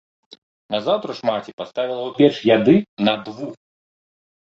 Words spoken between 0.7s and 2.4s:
Назаўтра ж маці паставіла ў печ